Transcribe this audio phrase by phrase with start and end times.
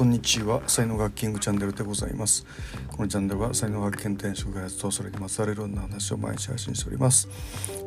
[0.00, 0.62] こんにちは。
[0.66, 2.46] 才能学キングチャンネルでございます。
[2.88, 7.28] このチャンネルは才能学検定職開発とそれにまつわるいろんな話を毎日配信しております。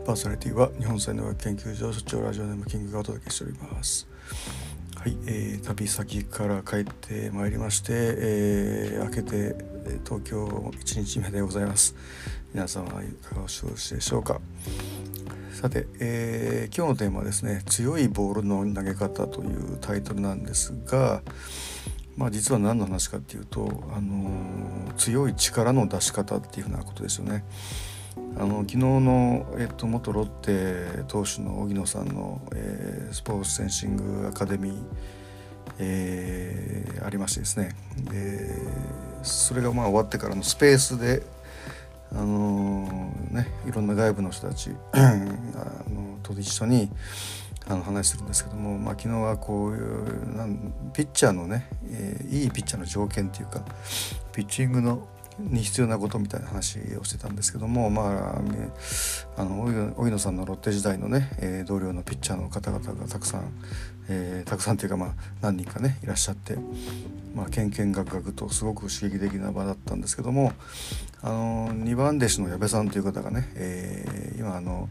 [0.05, 4.07] パーソナリティは日本才能学研究所所長ラジオネームキングがお届けしております。
[4.95, 9.55] はい、えー、旅先から帰ってまいりまして、えー、明けて
[10.05, 11.95] 東京1日目でございます。
[12.53, 14.39] 皆様いかがお過ごしでしょうか。
[15.51, 21.23] さて、えー、今日のテーマはですね「強いボールの投げ方」というタイトルなんですが、
[22.15, 24.29] まあ、実は何の話かっていうと、あの、
[24.97, 27.43] 強い力の出し方っていうふうなことですよね。
[28.35, 34.75] あの昨日の、えっと、元ロッテ投手の荻野さんの、えー、スポーツセンシングアカデミー、
[35.79, 37.75] えー、ありましてですね
[38.11, 38.49] で
[39.23, 41.23] それがまあ終わってからのスペースで
[42.11, 45.15] あのねいろんな外部の人たち あ
[45.89, 46.89] のと一緒に
[47.67, 53.63] あの話するんですけども、まあ、昨日はこういうなんピッチャーのね、えー、いいピッチャーの条件っていうか
[54.33, 55.07] ピッチングの
[55.39, 58.35] に必要なことみたいな話をしてたんですけどもま
[59.37, 59.63] ああの
[59.97, 63.51] 荻野さんのロッテ時代のね、えー、同僚のピッチャーの方々がたくさん、
[64.09, 66.57] えー、たくさんというかまあ何人かねいらっしゃって、
[67.33, 70.53] まあ、けんけんがくがくとすごく刺激的な場だったんですけども
[71.23, 74.89] あの2番弟子の矢部さんという方がね、えー、今あの、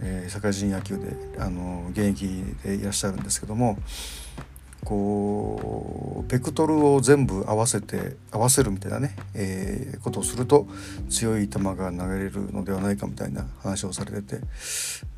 [0.00, 2.26] えー、社会人野球であの現役
[2.62, 3.78] でいらっしゃるんですけども
[4.84, 10.66] こうベクトルを全部合わせて合わせるみたいなね、えー、ことをすると
[11.08, 14.40] 強い球が投げれるのではないかみたいな話をされてて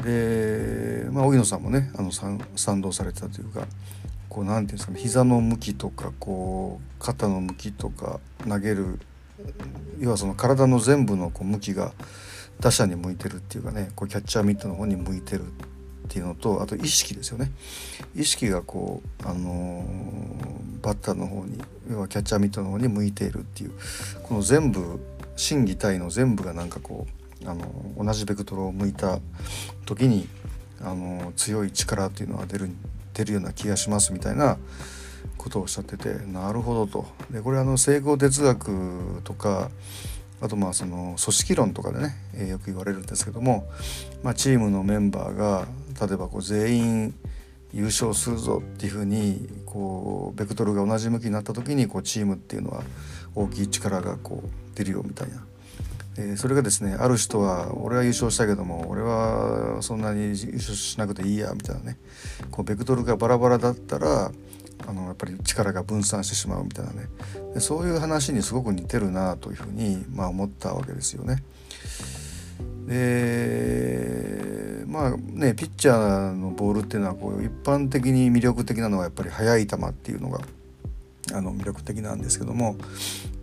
[0.04, 3.66] で、まあ、荻野さんもねあの賛同されてたというか
[4.28, 9.00] こうなんていうんですかね膝の向きとかこう肩の向きとか投げる
[9.98, 11.92] 要はその体の全部のこう向きが
[12.61, 17.51] 打者に向いてるっていうかねこうキャッチャーミットの方に向いてるっていうのとあと意識ですよね
[18.15, 23.72] 意識がこう、あのー、バッターの方に要はキャッチャーミットの方に向いているっていう
[24.22, 25.00] この全部
[25.37, 27.06] 心技体の全部がなんかこ
[27.45, 29.19] う、あのー、同じベクトルを向いた
[29.84, 30.28] 時に、
[30.81, 32.71] あのー、強い力っていうのは出る
[33.12, 34.59] 出るような気がしますみたいな
[35.39, 37.06] ことをおっしゃっててなるほどと。
[37.31, 39.71] でこれあの成功哲学とか
[40.41, 43.69] あとまあその組織論とかでね、えー、よく言われるんですけども、
[44.22, 45.66] まあ、チームのメンバーが
[46.06, 47.14] 例えばこう全員
[47.72, 52.82] 優勝するぞっていうふうにこうベクトルが同じ向きになった時にこうチームっていうのは
[53.34, 55.44] 大きい力がこう出るよみたいな。
[56.19, 61.98] えそれがですねある人は「俺は優勝したけども俺はそんなに優勝しなくていいや」みたいなね
[62.50, 64.32] こうベクトルがバラバラだったら
[64.86, 67.08] あのやっぱり力が分散してしまうみたいなね
[67.54, 71.42] でそういう話にすごく似てるなというふうに、まあ、思ったわけですよね。
[72.86, 80.41] でまあねピッチャーのボールっていうのはこう一般的に魅力的なのはやっぱり速い球っていうのが
[81.34, 82.76] あの魅力的なんですけども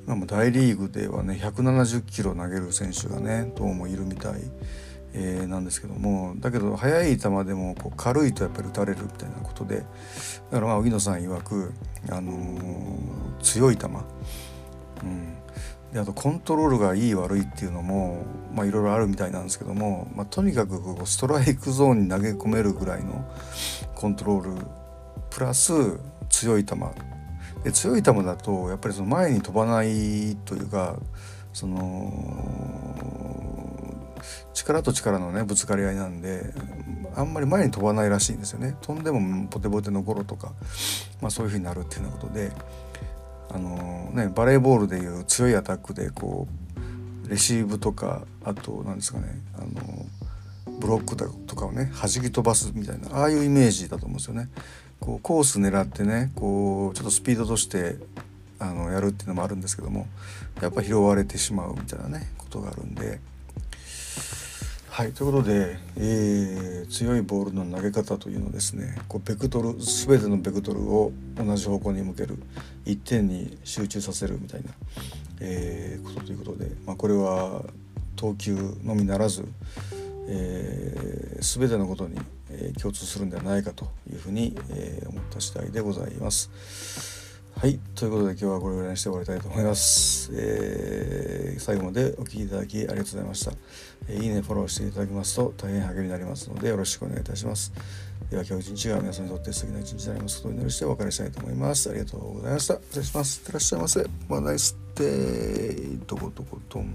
[0.06, 4.36] 今も大リーグではね170キロ投げる選手がねどうもいるみたい。
[5.14, 11.74] えー、なんですけどもだけど速い球でもこう軽いとやっぱり打たれるみたいなことでだからまあ荻野さん曰く、
[12.10, 15.34] あのー、強い球、うん、
[15.94, 18.26] であとコントロールがいい悪いっていうのも
[18.56, 23.30] いろいろあるみたいなんですけども、まあ、とにかくこうストライクゾーンに投げ込めるぐらいの
[23.94, 24.66] コントロール
[25.30, 25.74] プラス
[26.30, 26.76] 強い球。
[27.64, 30.98] で強い球だとやっぱりその前に飛ばないというか
[31.54, 33.43] その
[34.54, 36.54] 力と力のねぶつかり合いなんで
[37.16, 40.54] あんまり前に飛ばないらしいんですよね飛んでもボテボテのゴロとか、
[41.22, 42.52] まあ、そういうふうになるっていうようなことで
[43.50, 46.48] あのー、ねバレーボールでいう強いアタックでこ
[47.26, 54.50] うレシーブとかあと何ですかねあのー、ブロックとかをね弾き飛ばすみたいなああいうイメージだと思うんですよね。
[55.00, 57.98] こうコース狙ってねこうちょっとスピードとして
[58.58, 60.08] あのやるっていうのもあるんですけども
[60.62, 63.20] やっぱ拾われてしまうみたいなねことがあるんで。
[64.94, 72.38] はいということで、えー、強いボールの投げ方というのですねこうベクトル全てのベクトルを同じ方向に向ける
[72.86, 74.70] 一点に集中させるみたいな、
[75.40, 77.64] えー、ことということで、まあ、これは
[78.16, 78.54] 投球
[78.84, 79.48] のみならず、
[80.28, 82.20] えー、全てのことに、
[82.52, 87.13] え、共通するんではないかというふうに、え、思った次第でございます。
[87.64, 87.80] はい。
[87.96, 90.30] ということで今日はこれぐらいにして終わりたいと思います。
[90.34, 93.54] えー、最後までお聴きいただきありがとうございました。
[94.10, 97.72] えー、いいね、フォローしていただきますと大変励みになりますのでよろしくお願いいたします。
[98.30, 101.90] では今日一日が皆さんにとって素敵な一日になりますことを祈りしてお別れしたいと思います。
[101.90, 102.74] ありがとうございました。
[102.74, 103.40] 失礼します。
[103.40, 104.06] いってらっしゃいませ。
[104.28, 106.06] まあ、ナイスデー。
[106.06, 106.94] どこどことん。